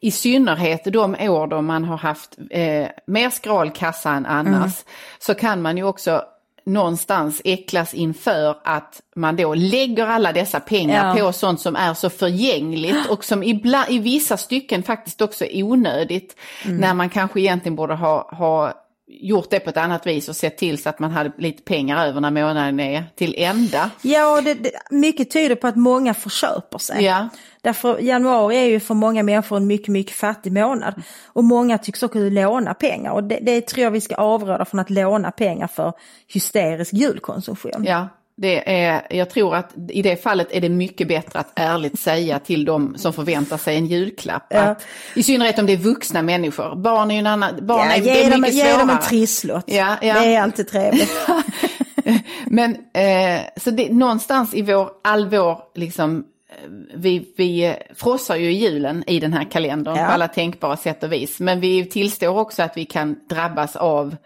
i 0.00 0.10
synnerhet 0.10 0.84
de 0.84 1.14
år 1.20 1.46
då 1.46 1.62
man 1.62 1.84
har 1.84 1.96
haft 1.96 2.38
eh, 2.50 2.86
mer 3.06 3.30
skral 3.30 3.70
kassa 3.70 4.10
än 4.10 4.26
annars, 4.26 4.72
så 5.18 5.34
kan 5.34 5.62
man 5.62 5.76
ju 5.76 5.84
också 5.84 6.22
någonstans 6.66 7.42
äcklas 7.44 7.94
inför 7.94 8.56
att 8.64 9.00
man 9.16 9.36
då 9.36 9.54
lägger 9.54 10.06
alla 10.06 10.32
dessa 10.32 10.60
pengar 10.60 11.16
Ja. 11.18 11.24
på 11.26 11.32
sånt 11.32 11.60
som 11.60 11.76
är 11.76 11.94
så 11.94 12.10
förgängligt 12.10 13.06
och 13.08 13.24
som 13.24 13.42
ibland, 13.42 13.90
i 13.90 13.98
vissa 13.98 14.36
stycken 14.36 14.82
faktiskt 14.82 15.20
också 15.20 15.44
är 15.44 15.62
onödigt. 15.62 16.36
När 16.64 16.94
man 16.94 17.10
kanske 17.10 17.40
egentligen 17.40 17.76
borde 17.76 17.94
ha, 17.94 18.28
ha 18.36 18.81
gjort 19.20 19.50
det 19.50 19.60
på 19.60 19.70
ett 19.70 19.76
annat 19.76 20.06
vis 20.06 20.28
och 20.28 20.36
sett 20.36 20.58
till 20.58 20.82
så 20.82 20.88
att 20.88 20.98
man 20.98 21.10
hade 21.10 21.32
lite 21.38 21.62
pengar 21.62 22.06
över 22.06 22.20
när 22.20 22.30
månaden 22.30 22.80
är 22.80 23.04
till 23.14 23.34
ända. 23.38 23.90
Ja, 24.02 24.40
det, 24.40 24.54
det, 24.54 24.70
mycket 24.90 25.30
tyder 25.30 25.54
på 25.54 25.66
att 25.66 25.76
många 25.76 26.14
förköper 26.14 26.78
sig. 26.78 27.04
Ja. 27.04 27.28
Därför 27.60 27.98
januari 27.98 28.56
är 28.56 28.64
ju 28.64 28.80
för 28.80 28.94
många 28.94 29.22
människor 29.22 29.56
en 29.56 29.66
mycket, 29.66 29.88
mycket 29.88 30.16
fattig 30.16 30.52
månad. 30.52 31.02
Och 31.26 31.44
många 31.44 31.78
tycks 31.78 32.02
också 32.02 32.18
låna 32.18 32.74
pengar 32.74 33.12
och 33.12 33.24
det, 33.24 33.38
det 33.42 33.60
tror 33.66 33.84
jag 33.84 33.90
vi 33.90 34.00
ska 34.00 34.14
avråda 34.14 34.64
från 34.64 34.80
att 34.80 34.90
låna 34.90 35.30
pengar 35.30 35.66
för 35.66 35.92
hysterisk 36.26 36.92
julkonsumtion. 36.92 37.84
Ja, 37.86 38.08
det 38.42 38.82
är, 38.84 39.06
jag 39.10 39.30
tror 39.30 39.54
att 39.56 39.70
i 39.88 40.02
det 40.02 40.22
fallet 40.22 40.48
är 40.50 40.60
det 40.60 40.68
mycket 40.68 41.08
bättre 41.08 41.38
att 41.38 41.52
ärligt 41.54 41.98
säga 42.00 42.38
till 42.38 42.64
de 42.64 42.94
som 42.98 43.12
förväntar 43.12 43.56
sig 43.56 43.76
en 43.76 43.86
julklapp. 43.86 44.46
Ja. 44.50 44.60
Att, 44.60 44.86
I 45.14 45.22
synnerhet 45.22 45.58
om 45.58 45.66
det 45.66 45.72
är 45.72 45.76
vuxna 45.76 46.22
människor. 46.22 46.74
Barn 46.76 47.10
är 47.10 47.14
ju 47.14 47.18
en 47.18 47.26
annan, 47.26 47.66
barn 47.66 47.78
Ja, 47.88 47.94
är, 47.94 48.00
det 48.00 48.04
ge, 48.06 48.22
är 48.24 48.30
dem, 48.30 48.40
mycket 48.40 48.54
ge 48.56 48.62
svårare. 48.64 48.78
dem 48.78 48.90
en 48.90 48.98
trisslott. 48.98 49.64
Ja, 49.66 49.96
ja. 50.02 50.14
Det 50.20 50.34
är 50.34 50.40
alltid 50.42 50.68
trevligt. 50.68 51.10
Men 52.46 52.70
eh, 52.92 53.40
så 53.56 53.70
det, 53.70 53.92
någonstans 53.92 54.54
i 54.54 54.62
vår, 54.62 54.90
all 55.04 55.28
vår, 55.28 55.58
liksom, 55.74 56.24
eh, 56.50 56.70
vi, 56.94 57.32
vi 57.36 57.74
frossar 57.94 58.36
ju 58.36 58.52
julen 58.52 59.04
i 59.06 59.20
den 59.20 59.32
här 59.32 59.44
kalendern 59.50 59.96
Ja. 59.96 60.04
på 60.06 60.10
alla 60.12 60.28
tänkbara 60.28 60.76
sätt 60.76 61.02
och 61.02 61.12
vis. 61.12 61.40
Men 61.40 61.60
vi 61.60 61.84
tillstår 61.86 62.38
också 62.38 62.62
att 62.62 62.76
vi 62.76 62.84
kan 62.84 63.16
drabbas 63.30 63.76
av 63.76 64.16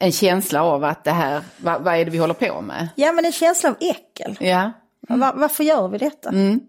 en 0.00 0.12
känsla 0.12 0.62
av 0.62 0.84
att 0.84 1.04
det 1.04 1.10
här, 1.10 1.42
vad, 1.56 1.82
vad 1.82 1.94
är 1.94 2.04
det 2.04 2.10
vi 2.10 2.18
håller 2.18 2.34
på 2.34 2.60
med? 2.60 2.88
Ja, 2.94 3.12
men 3.12 3.24
en 3.24 3.32
känsla 3.32 3.68
av 3.68 3.76
äckel. 3.80 4.36
Ja. 4.40 4.70
Va- 5.08 5.32
varför 5.36 5.64
gör 5.64 5.88
vi 5.88 5.98
detta? 5.98 6.28
Mm. 6.28 6.60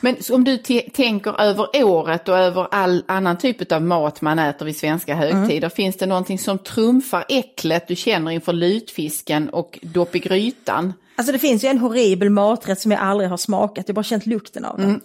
Men 0.00 0.22
så 0.22 0.34
om 0.34 0.44
du 0.44 0.58
tänker 0.92 1.40
över 1.40 1.84
året 1.84 2.28
och 2.28 2.38
över 2.38 2.68
all 2.70 3.04
annan 3.08 3.38
typ 3.38 3.72
av 3.72 3.82
mat 3.82 4.20
man 4.20 4.38
äter 4.38 4.66
vid 4.66 4.76
svenska 4.76 5.14
högtider, 5.14 5.68
finns 5.68 5.96
det 5.96 6.06
någonting 6.06 6.38
som 6.38 6.58
trumfar 6.58 7.24
äcklet 7.28 7.88
du 7.88 7.96
känner 7.96 8.30
inför 8.30 8.52
lutfisken 8.52 9.48
och 9.48 9.78
dopp 9.82 10.16
i 10.16 10.18
grytan? 10.18 10.92
Alltså 11.16 11.32
det 11.32 11.38
finns 11.38 11.64
ju 11.64 11.68
en 11.68 11.78
horribel 11.78 12.30
maträtt 12.30 12.80
som 12.80 12.90
jag 12.90 13.00
aldrig 13.00 13.30
har 13.30 13.36
smakat, 13.36 13.84
jag 13.88 13.92
har 13.92 13.94
bara 13.94 14.02
känt 14.02 14.26
lukten 14.26 14.64
av 14.64 14.78
den. 14.78 15.00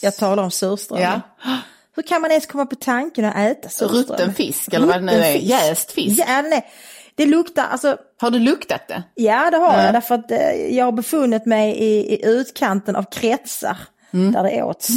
Jag 0.00 0.16
talar 0.16 0.42
om 0.42 0.50
surströmming. 0.50 1.06
Mm. 1.06 1.20
Ja. 1.44 1.56
Hur 1.96 2.02
kan 2.02 2.20
man 2.22 2.30
ens 2.30 2.46
komma 2.46 2.66
på 2.66 2.76
tanken 2.76 3.24
att 3.24 3.36
äta 3.36 3.68
surströmming? 3.68 4.02
Rutten 4.02 4.34
fisk 4.34 4.72
eller 4.72 4.86
vad 4.86 4.96
det 4.96 5.00
nu 5.06 5.12
är, 5.12 5.34
Rutten 5.34 5.48
jäst 5.48 5.92
fisk. 5.92 6.20
Ja, 6.20 6.24
är, 6.24 6.62
det 7.14 7.26
luktar, 7.26 7.64
alltså 7.64 7.96
Har 8.20 8.30
du 8.30 8.38
luktat 8.38 8.88
det? 8.88 9.02
Ja, 9.14 9.50
det 9.50 9.56
har 9.56 9.82
jag. 9.82 9.94
Därför 9.94 10.14
att 10.14 10.30
eh, 10.30 10.76
jag 10.76 10.84
har 10.84 10.92
befunnit 10.92 11.46
mig 11.46 11.76
i, 11.76 12.14
i 12.14 12.26
utkanten 12.26 12.96
av 12.96 13.02
kretsar 13.10 13.76
Mm. 14.12 14.32
där 14.32 14.42
det 14.42 14.62
åts 14.62 14.88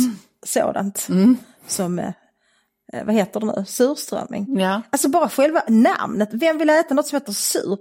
sådant. 0.46 1.08
Som, 1.68 2.00
eh, 2.00 2.12
eh, 2.94 3.04
vad 3.06 3.16
heter 3.16 3.40
det 3.40 3.46
nu, 3.46 3.66
surströmming. 3.68 4.60
Ja. 4.60 4.82
Alltså 4.90 5.10
bara 5.10 5.30
själva 5.30 5.62
namnet. 5.68 6.30
Vem 6.32 6.58
vill 6.58 6.70
äta 6.70 6.94
något 6.94 7.08
som 7.08 7.16
heter 7.16 7.32
sur? 7.34 7.78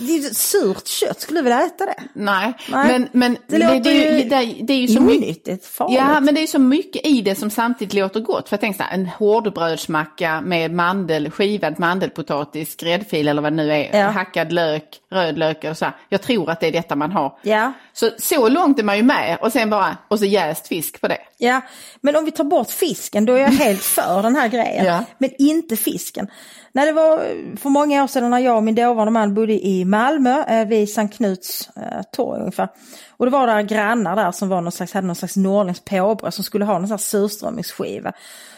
Det 0.00 0.12
är 0.12 0.16
ju 0.16 0.22
surt 0.22 0.86
kött, 0.86 1.20
skulle 1.20 1.38
du 1.40 1.44
vilja 1.44 1.62
äta 1.66 1.86
det? 1.86 1.94
Nej, 2.12 2.52
Nej. 2.70 2.88
men, 2.92 3.08
men 3.12 3.36
Det 3.46 3.58
låter 3.58 3.80
det, 3.80 3.90
är 4.08 4.18
ju, 4.18 4.28
det, 4.28 4.64
det 4.66 4.72
är 4.72 4.78
ju 4.78 4.88
så 4.88 5.00
mycket. 5.02 5.66
Farligt. 5.66 5.98
Ja, 5.98 6.20
men 6.20 6.34
det 6.34 6.42
är 6.42 6.46
så 6.46 6.58
mycket 6.58 7.06
i 7.06 7.20
det 7.22 7.34
som 7.34 7.50
samtidigt 7.50 7.94
låter 7.94 8.20
gott. 8.20 8.48
För 8.48 8.54
jag 8.54 8.60
tänker 8.60 8.76
så 8.78 8.82
här, 8.84 8.94
en 8.94 9.06
hårdbrödsmacka 9.06 10.40
med 10.40 10.70
mandel, 10.74 11.30
skivad 11.30 11.78
mandelpotatis, 11.80 12.76
gräddfil 12.76 13.28
eller 13.28 13.42
vad 13.42 13.52
det 13.52 13.56
nu 13.56 13.72
är, 13.72 13.98
Ja. 13.98 14.08
hackad 14.10 14.52
lök, 14.52 14.84
rödlök 15.12 15.64
och 15.64 15.76
så 15.76 15.84
här. 15.84 15.94
Jag 16.08 16.22
tror 16.22 16.50
att 16.50 16.60
det 16.60 16.66
är 16.66 16.72
detta 16.72 16.96
man 16.96 17.12
har. 17.12 17.38
Ja. 17.42 17.72
Så, 17.92 18.10
så 18.18 18.48
långt 18.48 18.78
är 18.78 18.82
man 18.82 18.96
ju 18.96 19.02
med 19.02 19.38
och 19.40 19.52
sen 19.52 19.70
bara, 19.70 19.96
och 20.08 20.18
så 20.18 20.24
jäst 20.24 20.68
fisk 20.68 21.00
på 21.00 21.08
det. 21.08 21.18
Ja, 21.40 21.60
men 22.00 22.16
om 22.16 22.24
vi 22.24 22.30
tar 22.30 22.44
bort 22.44 22.70
fisken 22.70 23.24
då 23.24 23.32
är 23.32 23.38
jag 23.38 23.48
helt 23.48 23.82
för 23.96 24.22
den 24.22 24.36
här 24.36 24.48
grejen. 24.48 24.84
Ja. 24.84 25.04
Men 25.18 25.30
inte 25.38 25.76
fisken. 25.76 26.26
När 26.72 26.86
det 26.86 26.92
var 26.92 27.18
för 27.56 27.68
många 27.68 28.02
år 28.02 28.06
sedan 28.06 28.30
när 28.30 28.38
jag 28.38 28.56
och 28.56 28.62
min 28.62 28.74
dåvarande 28.74 29.10
man 29.10 29.34
bodde 29.34 29.66
i 29.66 29.84
Malmö, 29.84 30.44
eh, 30.44 30.68
vid 30.68 30.90
Sankt 30.90 31.16
Knuts 31.16 31.68
eh, 31.76 32.02
torg 32.12 32.40
ungefär. 32.40 32.68
Och 33.16 33.26
det 33.26 33.32
var 33.32 33.46
där 33.46 33.62
grannar 33.62 34.16
där 34.16 34.32
som 34.32 34.48
var 34.48 34.60
någon 34.60 34.72
slags, 34.72 34.92
hade 34.92 35.06
någon 35.06 35.16
slags 35.16 35.36
norrländskt 35.36 35.84
påbrå 35.84 36.30
som 36.30 36.44
skulle 36.44 36.64
ha 36.64 36.78
någon 36.78 36.88
slags 36.88 37.04
surströmmingsskiva. 37.08 38.12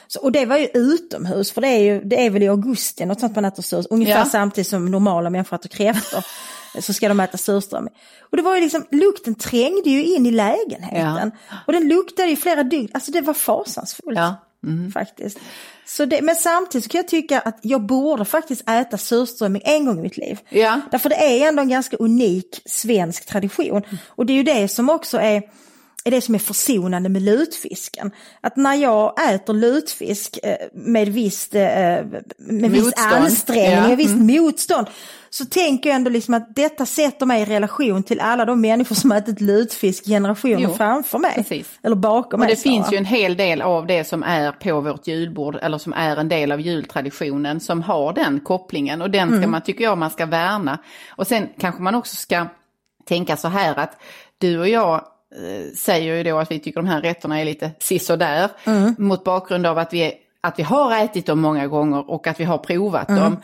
Så, 0.09 0.21
och 0.21 0.33
det 0.33 0.47
var 0.47 0.57
ju 0.57 0.69
utomhus, 0.75 1.53
för 1.53 1.61
det 1.61 1.69
är, 1.69 1.79
ju, 1.79 2.01
det 2.05 2.27
är 2.27 2.31
väl 2.31 2.43
i 2.43 2.49
augusti, 2.49 3.05
något 3.05 3.21
sånt 3.21 3.35
man 3.35 3.45
äter 3.45 3.63
surströmming. 3.63 4.03
Ungefär 4.03 4.21
Ja. 4.21 4.31
samtidigt 4.31 4.69
som 4.69 4.91
normala 4.91 5.31
människor 5.31 5.57
äter 5.57 5.69
kräftor. 5.69 6.25
så 6.81 6.93
ska 6.93 7.09
de 7.09 7.21
äta 7.21 7.39
surströmming. 7.39 7.95
Och 8.31 8.37
det 8.37 8.43
var 8.43 8.55
ju 8.55 8.61
liksom, 8.61 8.85
lukten 8.91 9.35
trängde 9.35 9.91
ju 9.91 10.05
in 10.05 10.27
i 10.27 10.31
lägenheten. 10.31 11.33
Och 11.67 11.73
den 11.73 11.89
luktade 11.89 12.29
i 12.29 12.37
flera 12.37 12.63
dygn, 12.63 12.89
alltså 12.95 13.13
det 13.13 13.21
var 13.21 13.35
fasansfullt. 13.35 14.19
Ja. 14.19 14.35
Faktiskt. 14.95 15.39
Så 15.87 16.05
det, 16.05 16.23
men 16.23 16.37
samtidigt 16.37 16.85
så 16.85 16.91
kan 16.91 16.99
jag 16.99 17.09
tycka 17.09 17.41
att 17.41 17.59
jag 17.63 17.87
borde 17.87 18.25
faktiskt 18.25 18.71
äta 18.71 18.99
surströmming 18.99 19.63
en 19.65 19.87
gång 19.87 19.99
i 19.99 20.03
mitt 20.03 20.17
liv. 20.17 20.39
Ja. 20.49 20.81
Därför 20.91 21.09
det 21.09 21.43
är 21.43 21.49
ändå 21.49 21.63
en 21.63 21.69
ganska 21.69 21.97
unik 21.97 22.63
svensk 22.67 23.27
tradition. 23.27 23.83
Och 24.09 24.27
det 24.27 24.33
är 24.33 24.37
ju 24.37 24.43
det 24.43 24.69
som 24.69 24.91
också 24.91 25.19
är, 25.19 25.43
är 26.05 26.11
det 26.11 26.21
som 26.21 26.35
är 26.35 26.39
försonande 26.39 27.09
med 27.09 27.23
lutfisken. 27.23 28.11
Att 28.41 28.57
när 28.57 28.75
jag 28.75 29.33
äter 29.35 29.55
lutfisk 29.55 30.39
eh, 30.43 30.57
med 30.73 31.09
visst, 31.09 31.55
eh, 31.55 31.61
med 32.39 32.71
viss 32.71 32.93
ansträngning, 32.97 33.91
Ja. 33.91 33.97
visst 33.97 34.17
motstånd. 34.17 34.87
Så 35.31 35.45
tänker 35.45 35.91
jag 35.91 35.97
ändå 35.97 36.11
liksom 36.11 36.35
att 36.35 36.55
detta 36.57 36.87
sätter 36.87 37.27
mig 37.27 37.43
i 37.43 37.45
relation 37.45 38.03
till 38.03 38.21
alla 38.21 38.45
de 38.45 38.61
människor 38.61 38.95
som 38.97 39.13
ätit 39.13 39.41
lutfisk 39.41 40.05
generationer 40.05 40.61
Jo, 40.61 40.75
framför 40.75 41.19
mig. 41.19 41.35
precis. 41.35 41.69
Eller 41.83 41.97
bakom 41.97 42.41
Och 42.41 42.47
mig 42.47 42.49
det 42.55 42.57
snarare. 42.61 42.77
finns 42.83 42.93
ju 42.93 42.97
en 42.97 43.05
hel 43.05 43.37
del 43.37 43.63
av 43.63 43.87
det 43.87 44.05
som 44.05 44.23
är 44.23 44.53
på 44.53 44.81
vårt 44.81 45.07
julbord 45.07 45.57
eller 45.63 45.79
som 45.79 45.93
är 45.93 46.17
en 46.17 46.29
del 46.29 46.53
av 46.53 46.61
jultraditionen 46.61 47.61
som 47.61 47.83
har 47.83 48.13
den 48.13 48.41
kopplingen 48.41 49.03
och 49.03 49.11
den 49.11 49.39
ska 49.39 49.49
man, 49.51 49.63
tycker 49.63 49.85
jag, 49.85 49.99
man 49.99 50.11
ska 50.11 50.27
värna. 50.27 50.79
Och 51.17 51.27
sen 51.27 51.49
kanske 51.59 51.83
man 51.83 51.95
också 51.95 52.17
ska 52.17 52.47
tänka 53.09 53.37
så 53.37 53.49
här 53.49 53.79
att 53.79 54.01
du 54.39 54.59
och 54.59 54.69
jag 54.69 55.05
säger 55.77 56.17
ju 56.17 56.23
då 56.23 56.39
att 56.39 56.51
vi 56.51 56.59
tycker 56.59 56.81
de 56.81 56.87
här 56.87 57.01
rätterna 57.01 57.41
är 57.41 57.45
lite 57.45 57.71
sisådär 57.79 58.51
mot 58.99 59.25
bakgrund 59.25 59.67
av 59.67 59.79
att 59.79 59.93
vi, 59.93 60.01
är, 60.01 60.13
att 60.41 60.59
vi 60.59 60.63
har 60.63 61.05
ätit 61.05 61.27
dem 61.27 61.41
många 61.41 61.67
gånger 61.67 62.11
och 62.11 62.27
att 62.27 62.41
vi 62.41 62.45
har 62.45 62.59
provat 62.59 63.09
dem. 63.09 63.37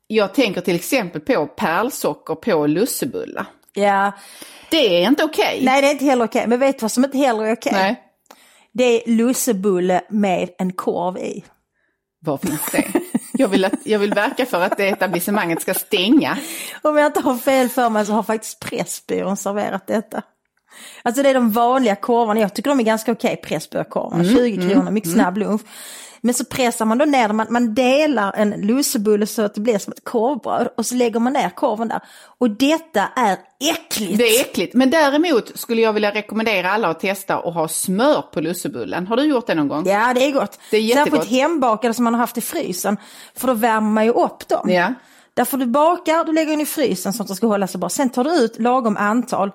Jag 0.06 0.35
tänker 0.35 0.61
till 0.61 0.75
exempel 0.75 1.20
på 1.20 1.46
pärlsocker 1.46 2.35
på 2.35 2.66
lussebullar. 2.66 3.46
Ja, 3.73 4.12
Det 4.70 5.02
är 5.02 5.06
inte 5.08 5.25
okej. 5.25 5.61
nej 5.62 5.82
det 5.82 5.88
är 5.88 5.92
inte 5.92 6.04
heller 6.04 6.25
okej, 6.25 6.44
men 6.46 6.58
vet 6.61 6.78
du 6.78 6.82
vad 6.82 6.92
som 6.92 7.04
inte 7.04 7.18
heller 7.18 7.44
är 7.44 7.52
okej? 7.52 7.73
Nej. 7.75 8.02
Det 8.76 8.85
är 8.85 9.11
lussebulle 9.11 10.02
med 10.09 10.50
en 10.59 10.73
korv 10.73 11.18
i. 11.18 11.45
Var 12.21 12.37
finns 12.38 12.61
det? 12.73 12.85
Jag 13.33 13.49
vill, 13.49 13.64
att, 13.64 13.73
jag 13.85 13.99
vill 13.99 14.14
verka 14.14 14.47
för 14.47 14.61
att 14.61 14.76
det 14.76 14.88
etablissemanget 14.88 15.62
ska 15.62 15.75
stänga. 15.75 16.38
Om 16.83 16.97
jag 16.97 17.06
inte 17.06 17.21
har 17.21 17.37
fel 17.37 17.68
för 17.68 17.90
mig 17.90 18.06
så 18.06 18.12
har 18.12 18.23
faktiskt 18.23 18.61
Pressbyrån 18.61 19.37
serverat 19.37 19.87
detta. 19.87 20.23
Alltså 21.02 21.23
det 21.23 21.28
är 21.28 21.35
de 21.35 21.50
vanliga 21.50 21.97
korvarna, 21.97 22.40
jag 22.40 22.54
tycker 22.54 22.71
de 22.71 22.80
är 22.80 22.85
ganska 22.85 23.12
okej, 23.12 23.37
Pressbyråkorvarna, 23.37 24.25
20 24.25 24.71
kronor, 24.71 24.90
mycket 24.90 25.12
snabb 25.12 25.37
lunch. 25.38 25.62
Men 26.20 26.35
så 26.35 26.44
pressar 26.44 26.85
man 26.85 26.99
då 26.99 27.04
ner 27.04 27.28
man, 27.28 27.46
man 27.50 27.75
delar 27.75 28.32
en 28.37 28.50
lussebulle 28.50 29.26
så 29.26 29.42
att 29.42 29.54
det 29.54 29.61
blir 29.61 29.78
som 29.78 29.92
ett 29.92 30.04
korvbröd 30.04 30.68
och 30.76 30.87
så 30.87 30.94
lägger 30.94 31.20
man 31.20 31.32
ner 31.32 31.50
korven 31.50 31.88
där. 31.88 32.00
Och 32.38 32.50
detta 32.50 33.08
är 33.16 33.38
äckligt! 33.70 34.18
Det 34.18 34.25
är 34.25 34.40
äckligt. 34.40 34.75
Men 34.75 34.90
däremot 34.90 35.58
skulle 35.58 35.82
jag 35.82 35.92
vilja 35.92 36.14
rekommendera 36.14 36.70
alla 36.70 36.88
att 36.88 37.00
testa 37.00 37.37
att 37.37 37.54
ha 37.54 37.68
smör 37.68 38.23
på 38.23 38.40
lussebullen. 38.40 39.06
Har 39.06 39.16
du 39.16 39.23
gjort 39.23 39.46
det 39.46 39.54
någon 39.54 39.68
gång? 39.68 39.87
Ja 39.87 40.12
det 40.14 40.25
är 40.25 40.32
gott. 40.32 40.58
Det 40.70 40.76
är 40.76 40.80
jättegott. 40.80 41.12
Särskilt 41.12 41.40
hembakade 41.40 41.94
som 41.94 42.04
man 42.04 42.14
har 42.14 42.20
haft 42.20 42.38
i 42.38 42.40
frysen. 42.40 42.96
För 43.37 43.46
då 43.46 43.54
värmer 43.54 43.90
man 43.90 44.04
ju 44.04 44.11
upp 44.11 44.49
dem. 44.49 44.70
Ja. 44.70 44.94
Därför 45.35 45.56
du 45.56 45.66
bakar, 45.66 46.25
du 46.25 46.32
lägger 46.32 46.52
in 46.52 46.61
i 46.61 46.66
frysen 46.66 47.12
så 47.12 47.23
att 47.23 47.28
det 47.28 47.35
ska 47.35 47.46
hålla 47.46 47.66
sig 47.66 47.80
bra. 47.80 47.88
Sen 47.88 48.11
tar 48.11 48.25
du 48.25 48.30
ut 48.30 48.61
lagom 48.61 48.96
antal, 48.96 49.50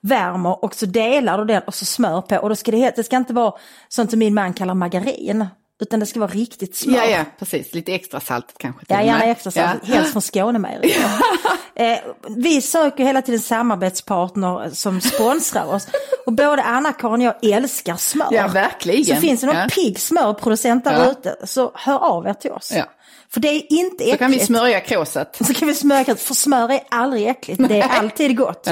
värmer 0.00 0.64
och 0.64 0.74
så 0.74 0.86
delar 0.86 1.38
du 1.38 1.44
den 1.44 1.62
och 1.66 1.74
så 1.74 1.84
smör 1.84 2.20
på. 2.20 2.36
Och 2.36 2.48
då 2.48 2.56
ska 2.56 2.70
det, 2.70 2.96
det 2.96 3.04
ska 3.04 3.16
inte 3.16 3.32
vara 3.32 3.52
sånt 3.88 4.10
som 4.10 4.18
min 4.18 4.34
man 4.34 4.52
kallar 4.52 4.74
margarin. 4.74 5.46
Utan 5.82 6.00
det 6.00 6.06
ska 6.06 6.20
vara 6.20 6.30
riktigt 6.30 6.76
smör. 6.76 6.96
Ja, 6.96 7.04
ja, 7.06 7.24
precis. 7.38 7.74
Lite 7.74 7.94
extra 7.94 8.20
salt 8.20 8.54
kanske. 8.58 8.84
Ja, 8.88 9.02
gärna 9.02 9.24
extra 9.24 9.50
salt, 9.50 9.80
Ja. 9.84 9.94
helst 9.94 10.12
från 10.12 10.22
Skånemejerier. 10.22 11.04
eh, 11.74 11.98
vi 12.36 12.60
söker 12.60 13.04
hela 13.04 13.22
tiden 13.22 13.40
samarbetspartner 13.40 14.70
som 14.72 15.00
sponsrar 15.00 15.66
oss. 15.74 15.86
Och 16.26 16.32
både 16.32 16.62
Anna-Karin 16.62 17.28
och 17.28 17.34
jag 17.42 17.52
älskar 17.54 17.96
smör. 17.96 18.28
Ja, 18.30 18.48
verkligen. 18.48 19.04
Så 19.16 19.20
finns 19.22 19.40
det 19.40 19.46
någon 19.46 19.56
Ja. 19.56 19.66
pigg 19.72 19.98
smörproducent 20.00 20.84
där 20.84 20.92
Ja. 21.04 21.10
ute 21.10 21.36
så 21.46 21.70
hör 21.74 21.98
av 21.98 22.26
er 22.26 22.34
till 22.34 22.50
oss. 22.52 22.72
Ja. 22.76 22.84
För 23.30 23.40
det 23.40 23.48
är 23.48 23.72
inte 23.72 24.04
äckligt. 24.04 24.12
Så 24.12 24.18
kan 24.18 24.30
vi 24.30 24.38
smörja 24.40 24.80
kråset. 24.80 25.38
Så 25.46 25.54
kan 25.54 25.68
vi 25.68 25.74
smöra, 25.74 26.16
för 26.16 26.34
smör 26.34 26.72
är 26.72 26.80
aldrig 26.90 27.28
äckligt, 27.28 27.68
det 27.68 27.80
är 27.80 27.88
alltid 27.88 28.36
gott. 28.36 28.68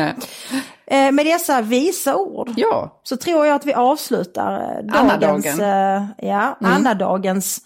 Eh, 0.90 1.12
med 1.12 1.26
dessa 1.26 1.61
visa 1.61 2.16
ord 2.16 2.50
Ja. 2.56 3.00
så 3.02 3.16
tror 3.16 3.47
jag 3.47 3.54
att 3.54 3.66
vi 3.66 3.73
avslutar 3.75 4.52
eh, 4.52 4.85
dagens, 4.85 5.61
Annadagen. 5.61 5.61
eh, 6.20 6.28
ja, 6.28 6.56
Annadagens 6.61 7.61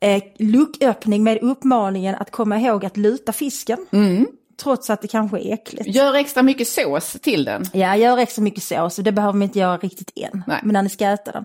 eh, 0.00 0.22
lucköppning 0.38 1.22
med 1.24 1.38
uppmaningen 1.42 2.14
att 2.14 2.30
komma 2.30 2.58
ihåg 2.58 2.84
att 2.84 2.96
luta 2.96 3.32
fisken. 3.32 3.78
Trots 4.62 4.90
att 4.90 5.02
det 5.02 5.08
kanske 5.08 5.38
är 5.38 5.52
äckligt. 5.54 5.86
Gör 5.94 6.14
extra 6.14 6.42
mycket 6.42 6.68
sås 6.68 7.12
till 7.22 7.44
den. 7.44 7.64
Ja, 7.72 7.96
gör 7.96 8.18
extra 8.18 8.42
mycket 8.42 8.62
sås, 8.62 8.96
det 8.96 9.12
behöver 9.12 9.32
man 9.32 9.42
inte 9.42 9.58
göra 9.58 9.76
riktigt 9.76 10.10
än. 10.16 10.44
Nej. 10.46 10.60
Men 10.62 10.72
när 10.72 10.82
ni 10.82 10.88
ska 10.88 11.04
äta 11.06 11.32
den. 11.32 11.44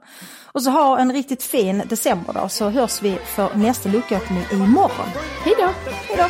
Och 0.51 0.63
så 0.63 0.69
ha 0.69 0.99
en 0.99 1.13
riktigt 1.13 1.43
fin 1.43 1.83
december 1.89 2.33
då, 2.33 2.49
så 2.49 2.69
hörs 2.69 3.01
vi 3.01 3.17
för 3.25 3.49
nästa 3.55 3.89
lucköppning 3.89 4.43
imorgon. 4.51 5.09
Hej 5.43 5.53
då! 5.57 5.69
Hej 6.07 6.17
då! 6.17 6.25